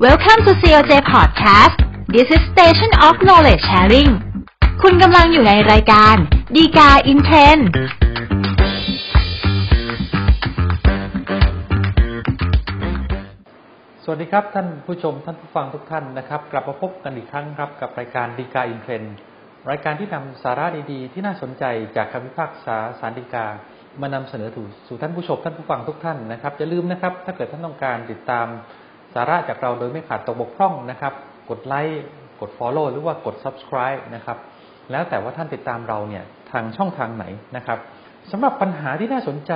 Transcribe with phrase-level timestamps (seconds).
[0.00, 1.76] Welcome to COJ Podcast
[2.08, 4.10] This is Station of Knowledge Sharing
[4.82, 6.16] คุณกำลังอยู่ในรายการ
[6.54, 7.58] ดีกาอินเทรน
[14.02, 19.02] สวัสดีครับท่านผู้ชมท่านผู้ฟังทุกท่านนะครับ กลับมาพบกันอีกครั้งครับกับรายการดีกาอินเทรน
[19.70, 21.64] รายการที่นำสาระดีๆ ที่น่าสนใจ
[21.96, 23.46] จากคำพิพากษาสารดีกา
[24.00, 28.46] มานำเสนอถูสู่ท่านผู้ชมท่านผู้ฟังทุกท่านนะครับอย่าลืมนะครับ ถ้าเกิดท่านต้องการติดตาม
[29.14, 31.12] สาระจากเราโดยไม่ขาดตกบกพร่องนะครับ
[31.50, 32.02] กดไลค์
[32.40, 34.38] กด Follow หรือว่ากด Subscribe นะครับ
[34.90, 37.24] แล้วแต่ว่าท่านติดตามเราเนี่ยทางช่องทางไหน
[37.56, 37.78] นะครับ
[38.30, 39.52] สำหรับปัญหาที่น่าสนใจ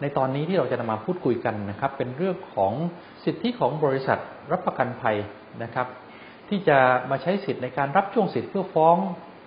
[0.00, 2.72] ในตอนนี้ที่เราจะนำมาพูดคุยกันนะครับ เป็นเรื่องของ
[3.24, 4.18] สิทธิของบริษัท
[4.52, 5.16] รับประกันภัย
[5.62, 5.86] นะครับ
[6.48, 6.78] ที่จะ
[7.10, 8.96] มาใช้สิทธิในการรับช่วงสิทธิเพื่อฟ้อง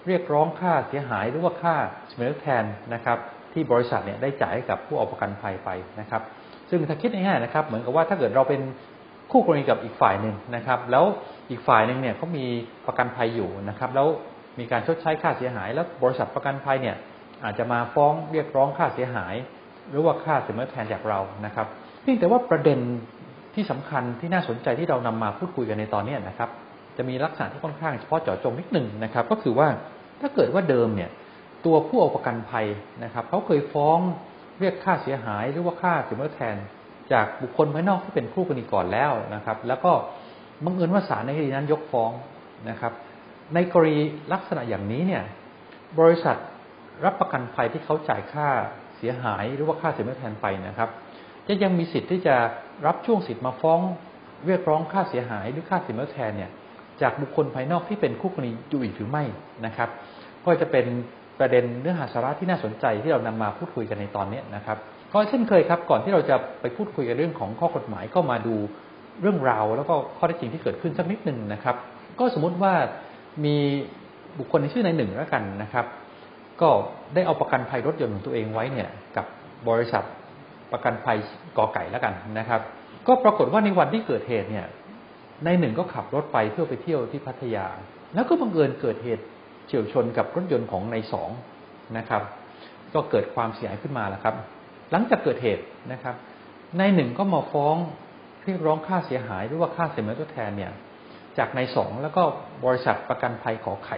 [0.08, 1.76] เรียกร้องค่าเสียหายหรือว่าค่า
[2.10, 3.18] เสมอแทนนะครับ
[3.54, 6.22] ที่บริษัทเนี่ยได้จ่ายให้กับผู้เอาประกันภัยไปนะครับ
[6.70, 8.62] ซึ่งถ้าคิดง่ายๆนะครับ เหมือนกับว่าถ้าเกิดเราเป็น
[9.32, 11.06] คู่กรณีกับอีกฝ่ายหนึ่งนะครับ แล้ว
[11.50, 12.46] อีกฝ่ายหนึ่งเนี่ยเขามี
[12.88, 14.08] ประกันภัยอยู่นะครับ แล้ว
[14.60, 16.96] มีการชดใช้ค่าเสียหาย แล้วบริษัทประกันภัยเนี่ย
[17.44, 19.36] อาจจะมาฟ้องเรียกร้องค่าเสียหาย
[19.90, 21.68] หรือว่าค่าเสมอแทนจากเรานะครับ
[22.02, 22.80] เพียงแต่ว่าประเด็น
[23.56, 26.50] ที่สำคัญที่น่าสนใจที่เรานำมาพูดคุยกันในตอนนี้นะครับ
[26.98, 29.68] จะมีลักษณะที่ค่อนข้างเฉพาะเจาะจงนิดหนึ่งนะครับ ก็คือว่า
[30.22, 31.10] ถ้าเกิดว่าเดิมเนี่ย
[31.66, 32.66] ตัวผู้เอาประกันภัย
[33.04, 34.00] นะครับเขาเคยฟ้อง
[34.60, 36.56] เรียกค่าเสียหายหรือว่าค่าเสมอแทน
[37.14, 39.92] จากบุคคลภายนอกที่เป็นคู่กรณีก่อนแล้วนะครับ แล้วก็
[40.66, 42.12] บังเอิญว่าศาลในคดีนั้นยกฟ้อง
[42.70, 42.94] นะครับ
[43.54, 44.00] ในกรณี
[44.34, 45.24] ลักษณะอย่างนี้เนี่ย
[46.00, 46.38] บริษัท
[47.06, 48.48] รับประกันภัยที่เขาจ่ายค่า
[48.98, 50.90] เสียหายหรือว่าค่าเสียแทนไปนะครับ
[51.48, 52.36] จะยังมีสิทธิ์ที่จะ
[52.86, 53.80] รับช่วงสิทธิ์มาฟ้อง
[54.46, 56.52] เรียกร้องค่าเสียหายหรือค่าเสียแทนเนี่ย
[57.02, 59.24] จากบุคคลภายนอกที่เป็นคู่กรณีอยู่อีกหรือไม่
[59.66, 59.90] นะครับ
[60.46, 60.86] ก็จะเป็น
[61.40, 64.78] ประเด็นเนื้อหาสาระที่น่าสนใจที่เรานำมาพูดคุยกันในตอนนี้นะครับ
[65.16, 68.56] ก็เช่นเคยครับ ก่อนที่เราจะไปพูดคุยกันเรื่องของข้อกฎหมายก็มาดู
[69.22, 71.76] เรื่องราวแล้วก็ข้อเท็จจริงที่เกิดขึ้นสักนิดหนึ่งนะครับ
[72.20, 72.74] ก็สมมุติว่า
[73.46, 73.56] มี
[74.38, 75.86] บุคคลในชื่อในหนึ่งแล้วกันนะครับ
[76.62, 76.70] ก็
[77.14, 79.26] ได้เอาประกันภัยรถยนต์ของตัวเองไว้เนี่ยกับ
[79.70, 80.04] บริษัท
[80.72, 81.18] ประกันภัย
[81.58, 82.62] กอไก่แล้วกันนะครับ
[83.08, 84.66] ก็ปรากฏว่าในวันที่เกิดเหตุเนี่ย
[85.46, 87.66] ในหนึ่งก็ขับรถไปเพื่อไปเที่ยวที่พัทยา
[88.14, 89.24] แล้วก็บังเอิญเกิดเหตุ
[89.68, 91.30] เฉียวชนกับรถยนต์ของในสอง
[91.98, 92.22] นะครับ
[92.94, 94.36] ก็เกิดความเสียหายขึ้นมาแล้วครับ
[94.92, 96.16] หลังจากเกิดเหตุนะครับ
[96.78, 97.76] ในหนึ่งก็มาฟ้อง
[98.46, 100.72] เรียกร้องค่าเสียหายหรือว่าค่าเสียเมอทดแทนเนี่ย
[101.38, 102.24] จากในสองแล้วก็
[102.66, 103.98] บริษัทประกันภัยขอไข่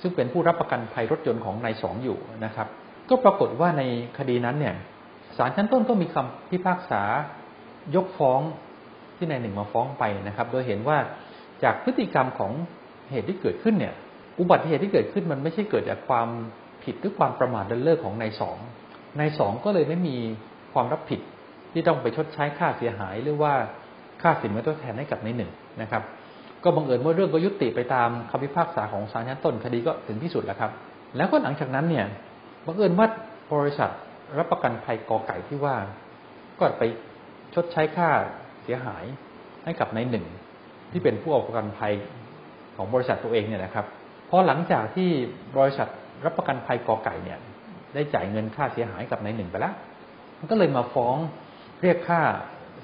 [0.00, 2.68] ซึ่งเป็นผู้รับประกันภัยรถยนต์ของนายสองอยู่นะครับ
[3.08, 3.82] ก็ปรากฏว่าใน
[4.18, 4.74] คดีนั้นเนี่ย
[5.36, 7.02] ศาลชั้นต้นก็มีคำพิพากษา
[7.96, 8.40] ยกฟ้อง
[9.16, 10.98] ที่นายหนึ่งมาฟ้องไปนะครับ โดยเห็นว่า
[11.64, 12.52] จากพฤติกรรมของ
[13.10, 13.94] เหตุที่เกิดขึ้นเนี่ย
[14.40, 16.28] อุบัติเหตุที่เกิดขึ้นมันไม่ใช่เกิดจากความ
[16.84, 18.58] ผิดหรือความประมาทเลินเล่อของนายสอง
[19.18, 20.16] นายสองก็เลยไม่มี
[20.72, 21.20] ความรับผิด
[21.72, 23.52] ที่ต้องไปชดใช้ค่าเสียหายหรือว่า
[24.22, 25.50] ค่าสินไหมทดแทนให้กับนายหนึ่ง
[25.82, 26.02] นะครับ
[26.64, 30.70] ก็บังเอิญว่าเรื่องก็ยุติไปตามคำพิพากษาของศาลชั้นต้นคดีก็ถึงที่สุดแล้วครับ
[31.16, 32.06] แล้วก็หลังจากนั้นเนี่ย
[32.66, 33.06] บังเอิญว่า
[33.54, 33.90] บริษัท
[34.38, 35.76] รับประกันภัยกอไก่ที่ว่า
[36.58, 36.84] ก็ไป
[37.54, 38.08] ชดใช้ค่า
[38.62, 39.04] เสียหาย
[39.64, 40.26] ให้กับนายหนึ่ง
[40.92, 41.92] ที่เป็นผู้เอาประกันภัย
[42.76, 43.86] ของบริษัทตัวเองเนี่ยนะครับ
[44.30, 45.08] พอหลังจากที่
[45.58, 45.88] บริษัท
[46.24, 47.38] รับประกันภัยกอไก่เนี่ย
[47.94, 49.74] ได้จ่ายเงินค่าเสียหายกับนายหนึ่งไปแล้ว
[50.38, 51.16] มันก็เลยมาฟ้อง
[51.82, 52.20] เรียกค่า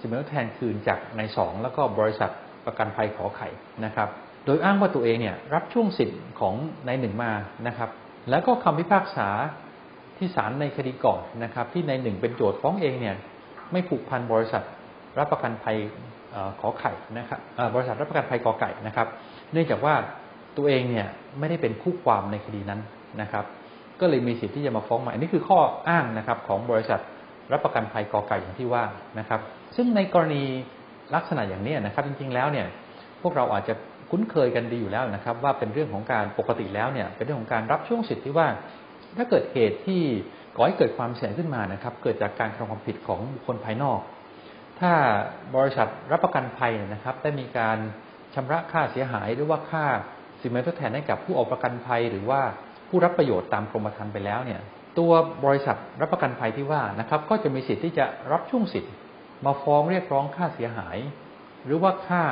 [0.00, 2.30] สินไหมทดแทนคืนจากนายสองแล้วก็บริษัท
[2.66, 3.48] ประกันภัยขอไข่
[3.84, 4.08] นะครับ
[4.44, 6.54] โดยอ้างว่าตัวเองเนี่ยรับช่วงสิทธิ์ของ
[6.86, 7.32] นายหนึ่งมา
[7.66, 7.90] นะครับ
[8.30, 9.28] แล้วก็คำพิพากษา
[10.16, 13.16] ที่ศาลในคดีก่อนนะครับ ที่นายหนึ่งเป็นโจทย์ฟ้องเองเนี่ย
[13.72, 14.62] ไม่ผูกพันบริษัท
[15.18, 15.76] รับประกันภัย
[16.60, 17.40] ขอไข่นะครับ
[17.74, 19.08] บริษัทรับประกันภัยกอไก่นะครับ
[19.52, 19.94] เนื่องจากว่า
[20.56, 21.06] ตัวเองเนี่ย
[21.38, 22.80] ไม่ได้เป็นคู่ความในคดีนั้น
[23.22, 23.44] นะครับ
[24.00, 27.00] ก็เลยมีสิทธิ์ที่จะมาฟ้องใหม่นี่คือข้ออ้างนะครับของบริษัท
[27.52, 28.84] รับประกันภัยกอไก่อย่างที่ว่า
[29.18, 29.40] นะครับ
[29.76, 30.42] ซึ่งในกรณี
[31.14, 32.66] ลักษณะอย่างนี้นะครับ จริงๆแล้วเนี่ย
[33.22, 33.74] พวกเราอาจจะ
[34.10, 38.46] คุ้นเคยกันดีอยู่แล้วนะครับ ว่าเป็นเรื่องของการปกติแล้วเนี่ยเป็นเรื่องของการรับช่วงสิทธิ์ที่ว่า
[39.18, 40.02] ถ้าเกิดเหตุที่
[40.56, 44.00] ก่อให้เกิดความเสียหายขึ้นมานะครับ เกิดจากการกระทำความผิดของบุคคลภายนอก
[44.80, 44.92] ถ้า
[45.56, 47.78] บริษัทรับประกันภัยนะครับ ได้มีการ
[48.34, 49.86] ชำระค่าเสียหายหรือว่าค่า
[50.40, 52.40] สินไหมทดแทนให้กับผู้เอาประกันภัยหรือว่า
[52.90, 54.60] ผู้รับประโยชน์ตามกรมธรรม์ไปแล้วเนี่ย
[54.98, 55.12] ตัว
[55.44, 58.92] บริษัทรับประกันภัยที่ว่านะครับ ก็จะมีสิทธิ์ที่จะรับช่วงสิทธิ์
[59.46, 60.96] มาฟ้องเรียกร้องค่าเสียหาย
[61.64, 62.22] หรือว่าค่า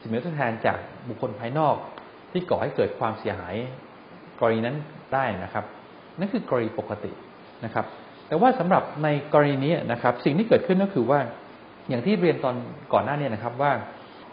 [0.00, 0.78] สินไหมทดแทนจาก
[1.08, 1.76] บุคคลภายนอก
[2.32, 3.54] ที่ก่อให้เกิดความเสียหาย
[4.40, 4.76] กรณีนั้น
[5.14, 5.64] ได้นะครับ
[6.18, 7.12] นั่นคือกรณีปกติ
[7.64, 7.84] นะครับ
[8.28, 11.20] แต่ว่าสำหรับในกรณีนี้นะครับ สิ่งที่เกิดขึ้นก็คือว่า
[11.88, 12.54] อย่างที่เรียนตอน
[12.92, 13.72] ก่อนหน้านี้นะครับว่า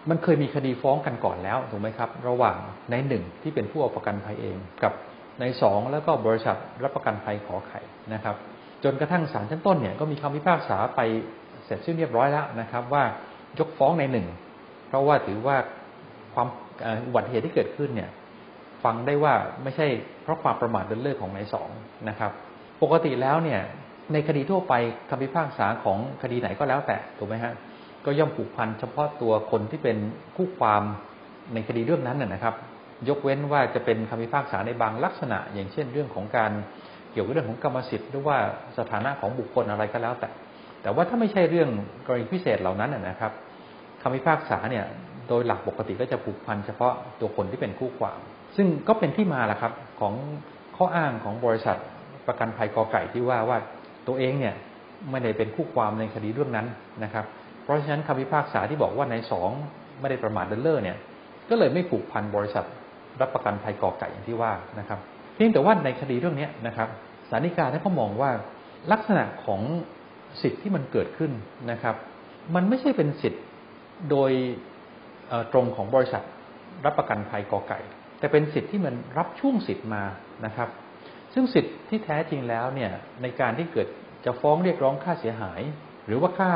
[0.09, 2.57] มันเคยมีคดีฟ้องกันก่อนแล้วถูกไหมครับ ระหว่าง
[2.91, 4.93] ในหนึ่งที่เป็นผู้เอาประกันภัยเอง กับ
[5.39, 7.80] ในสองแล้วก็บริษัทรับประกันภัยขอไข่
[8.13, 8.36] นะครับ
[8.83, 11.01] จนกระทั่งศาลชั้นต้นเนี่ยก็มีคำพิพากษาไป
[11.65, 13.03] เสร็จสิ้นเรียบร้อยแล้วนะครับ ว่า
[13.59, 14.27] ยกฟ้องในหนึ่ง
[14.88, 15.56] เพราะว่าถือว่า
[16.33, 16.47] ความ
[17.07, 18.09] อุบัติเหตุที่เกิดขึ้นเนี่ย
[18.83, 19.33] ฟังได้ว่า
[19.63, 19.88] ไม่ใช่
[20.24, 21.69] เพราะความประมาทเลินเล่อของนายสอง
[22.09, 22.31] นะครับ
[22.83, 23.59] ปกติแล้วเนี่ย
[24.13, 24.74] ในคดีทั่วไป
[25.09, 27.53] คำพิพากษาของคดีไหนก็แล้วแต่ถูกไหมฮะ
[28.06, 29.97] ก็ย่อมผูกพันเฉพาะตัวคนที่เป็น
[30.35, 30.83] คู่ความ
[31.53, 32.56] ในคดีเรื่องนั้นนะครับ
[33.07, 36.51] ยกเว้นว่าจะเป็นคำพิพากษาในบางลักษณะ อย่างเช่นเรื่องของการ
[37.11, 38.37] เกี่ยวกับเรื่องของกรรมสิทธิ์หรือว่า
[38.77, 40.29] สถานะของบุคคลอะไรก็แล้วแต่
[40.81, 41.69] แต่ว่าถ้าไม่ใช่เรื่อง
[42.05, 43.31] กรณีพิเศษเหล่านั้นนะครับ
[44.01, 44.85] คำพิพากษาเนี่ย
[45.27, 48.19] โดยหลักปกติก็จะผูกพันเฉพาะตัวคนที่เป็นคู่ความ
[48.55, 50.13] ซึ่งก็เป็นที่มาแหละครับของ
[50.77, 51.77] ข้ออ้างของบริษัท
[52.27, 53.57] ประกันภัยกอไก่ที่ว่าว่า
[54.07, 54.55] ตัวเองเนี่ย
[55.09, 56.67] ไม่ได้เป็นคู่ความในคดีเรื่องนั้น
[57.03, 57.25] นะครับ
[57.63, 59.49] เพราะฉะนั้นคำพิพากษาที่บอกว่าในสอง
[59.99, 60.97] ไม่ได้ประมาทเลินเล่อเนี่ย
[61.49, 62.65] ก็เลยไม่ผูกพันบริษัท
[63.21, 65.00] รับประกันภัยก่อไก่อย่างที่ว่านะครับ
[65.36, 66.89] เพียงแต่ว่าในคดีเรื่องนี้นะครับ
[67.30, 68.31] สารนิกาท่านก็มองว่า
[68.92, 69.62] ลักษณะของ
[70.42, 71.31] สิทธิ์ที่มันเกิดขึ้น
[71.71, 71.95] นะครับ
[72.56, 73.44] มันไม่ใช่เป็นสิทธิ์
[74.10, 74.31] โดย
[75.51, 76.24] ตรงของบริษัท
[76.86, 77.80] รับประกันภัยกอไก่
[78.19, 80.04] แต่เป็นสิทธิ์ที่มันรับช่วงสิทธิ์มา
[80.45, 80.69] นะครับ
[81.33, 83.88] ซึ่งสิทธิ์ที่แท้จริงแล้วเนี่ยในการที่เกิด
[84.25, 85.62] จะฟ้องเรียกร้องค่าเสียหาย
[86.06, 86.51] หรือว่าค่า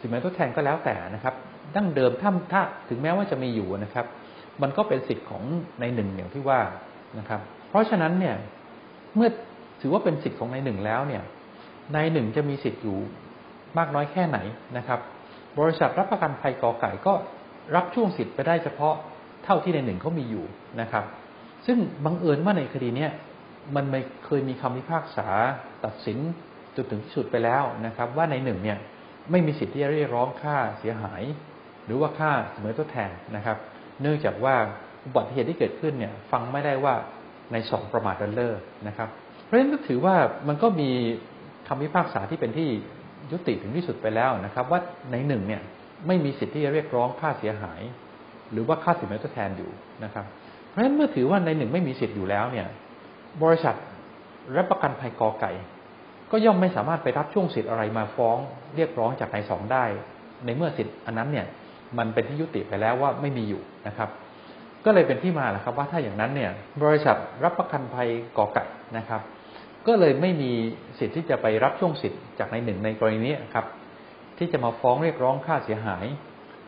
[0.00, 1.34] สินไหมทดแทนก็แล้วแต่นะครับ
[1.76, 4.06] ดั้งเดิมถ้าถ้าถึงแม้ว่าจะมีอยู่นะครับ
[4.62, 5.42] มันก็เป็นสิทธิ์ของ
[5.80, 6.60] ในหนึ่งอย่างที่ว่า
[7.18, 8.36] นะครับ เพราะฉะนั้นเนี่ย
[9.16, 9.28] เมื่อ
[9.80, 11.22] ถือว่าเป็นสิทธิ์ของในหนึ่งแล้วเนี่ย
[11.94, 12.98] ในหนึ่งจะมีสิทธิ์อยู่
[13.78, 14.38] มากน้อยแค่ไหน
[14.76, 15.00] นะครับ
[15.58, 17.14] บริษัทรับประกันภัยกอไก่ก็
[17.74, 18.94] รับช่วงสิทธิ์ไปได้เฉพาะ
[19.44, 20.44] เท่าที่ในหนึ่งเขามีอยู่
[20.80, 21.04] นะครับ
[21.66, 23.10] ซึ่งบังเอิญว่าในคดีเนี้ย
[23.76, 25.28] มันไม่เคยมีคำพิพากษา
[25.84, 26.18] ตัดสิน
[26.76, 28.78] จนถึงที่สุดไปแล้วนะครับ ว่าในหนึ่งเนี่ย
[29.30, 31.22] ไม่มีสิทธิ์ที่จะเรียกร้องค่าเสียหาย
[31.86, 33.58] หรือว่าค่าเสมอทดแทนนะครับ
[34.00, 34.54] เนื่องจากว่า
[35.04, 36.94] อุบัติเหตุที่เกิดขึ้นเนี่ย ฟังไม่ได้ว่า
[37.52, 38.54] ในสองประมาทเลินเล่อ
[38.88, 39.08] นะครับ
[39.44, 40.16] เพราะฉะนั้นก็ถือว่า
[40.48, 40.90] มันก็มี
[41.68, 42.68] คำพิพากษาที่เป็นที่
[43.32, 44.80] ยุติถึงที่สุดไปแล้วนะครับ ว่า
[45.12, 45.62] ในหนึ่งเนี่ย
[46.06, 47.80] ไม่มีสิทธิ์ที่จะเรียกร้องค่าเสียหาย
[48.52, 49.70] หรือว่าค่าสินไหมทดแทนอยู่
[50.04, 50.24] นะครับ
[50.68, 52.66] เพราะฉะนั้นเมื่อถือว่าในหนึ่งไม่มีสิทธิ์อยู่แล้วเนี่ย
[53.42, 53.74] บริษัท
[54.56, 55.52] รับประกันภัยกอไก่
[56.30, 58.38] ก็ย่อมไม่สามารถไปรับช่วงสิทธิ์อะไรมาฟ้อง
[58.76, 59.84] เรียกร้องจากในสองได้
[60.44, 61.46] ในเมื่อสิทธิ์อันนั้นเนี่ย
[61.98, 64.08] มันเป็นที่ยุติไปแล้วว่าไม่มีอยู่นะครับ
[64.84, 66.50] ก็เลยเป็นที่มาแหละครับว่าถ้าอย่างนั้นเนี่ย
[66.82, 68.08] บริษัทรับประกันภัย
[68.38, 68.64] ก่อไก่
[68.96, 69.20] นะครับ
[69.86, 70.52] ก็เลยไม่มี
[70.98, 73.66] สิทธิ์ที่จะไปรับช่วงสิทธิ์จากในหนึ่งในกรณีนี้ครับ
[74.38, 76.04] ที่จะมาฟ้องเรียกร้องค่าเสียหาย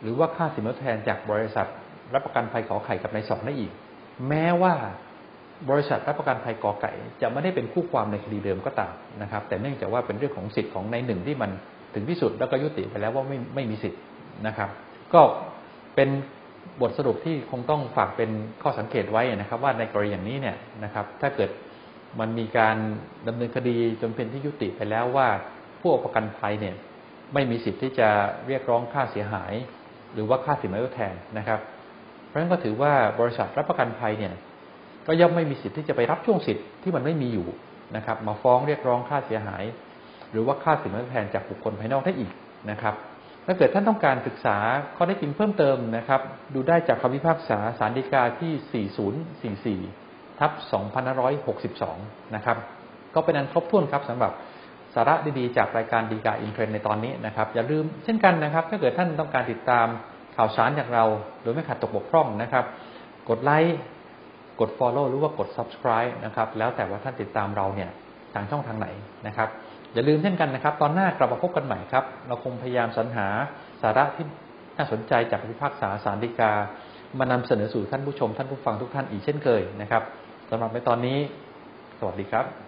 [0.02, 1.66] หรือว่าค่าสินไหมทดแทนจากบริษัท
[2.14, 3.72] รับประกันภัยขอไข่กับในสองได้อีก
[4.28, 4.74] แม้ว่า
[5.70, 6.92] บริษัทรับประกันภัยกอไก่
[7.22, 8.92] จะไม่ได้เป็นคู่ความในคดีเดิมก็ตาม
[9.22, 11.50] นะครับ แต่เนื่องจากว่าเป็นเรื่องของสิทธิ์ของในหนึ่งที่มัน
[11.94, 14.00] ถึงที่สุดแล้วก็ยุติไปแล้วว่าไม่ไม่มีสิทธิ์
[14.46, 14.70] นะครับ
[15.14, 15.22] ก็
[15.94, 16.08] เป็น
[16.80, 18.30] บทสรุปที่คงต้องฝากเป็น
[18.62, 21.50] ข้อสังเกตไว้นะครับ ว่าในกรณีอย่างนี้เนี่ยนะครับ ถ้าเกิด
[22.20, 22.76] มันมีการ
[23.28, 25.28] ดำเนินคดีจนเป็นที่ยุติไปแล้วว่า
[25.80, 26.74] ผู้ประกันภัยเนี่ย
[27.34, 28.08] ไม่มีสิทธิ์ที่จะ
[28.46, 29.52] เรียกร้องค่าเสียหาย
[30.14, 31.60] หรือว่าค่าสินไหมทดแทนนะครับ
[32.26, 34.34] เพราะฉะนั้นก็ถือว่าบริษัทรับประกันภัยเนี่ย
[35.06, 37.46] ก็ย่อมไม่มีสิทธิ์ที่จะไปรับช่วงสิทธิ์ที่มันไม่มีอยู่
[37.96, 39.64] นะครับ มาฟ้องเรียกร้องค่าเสียหาย
[40.30, 42.30] หรือว่าค่าสินไหมทดแทนจากบุคคลภายนอกได้อีก
[42.70, 42.94] นะครับ
[43.46, 44.56] ถ้าเกิดท่านต้องการศึกษา
[44.96, 46.20] ข้อได้จริงเพิ่มเติมนะครับ
[46.54, 50.52] ดูได้จากคำพิพากษาสารดีกาที่ 4044 ทับ
[51.82, 52.56] 2562 นะครับ
[53.14, 54.32] ก็เป็นอันครบถ้วนครับสำหรับ
[54.94, 59.86] สาระดีๆ จากรายการดีกาอินเทรนในตอนนี้นะครับ อย่าลืมเช่นกันนะครับ ถ้าเกิดท่านต้องการติดตาม
[60.36, 61.04] ข่าวสารจากเรา
[61.42, 62.64] โดยไม่ขาดตกบกพร่องนะครับ
[63.28, 63.76] กดไลค์
[64.60, 67.90] กด follow หรือว่ากด subscribe นะครับ แล้วแต่ว่าท่านติดตามเราเนี่ย
[68.34, 68.88] ทางช่องทางไหน
[69.26, 69.48] นะครับ
[69.96, 73.26] อย่าลืมเช่นกันนะครับ ตอนหน้ากลับมาพบกันใหม่ครับ เราคงพยายามสรรหา
[73.82, 74.24] สาระที่
[74.76, 76.52] น่าสนใจจากพิพากษาสารดีกา
[77.18, 80.02] มานำเสนอสู่ท่านผู้ชมท่านผู้ฟังทุกท่านอีกเช่นเคยนะครับ
[80.50, 81.18] สำหรับในตอนนี้
[81.98, 82.65] สวัสดีครับ